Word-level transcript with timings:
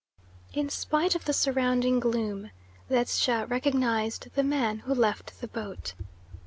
In 0.55 0.67
spite 0.69 1.13
of 1.13 1.25
the 1.25 1.31
surrounding 1.31 1.99
gloom, 1.99 2.49
Ledscha 2.89 3.45
recognised 3.47 4.29
the 4.33 4.41
man 4.43 4.79
who 4.79 4.95
left 4.95 5.39
the 5.41 5.47
boat. 5.47 5.93